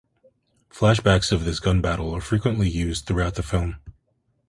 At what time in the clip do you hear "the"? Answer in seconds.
3.35-3.43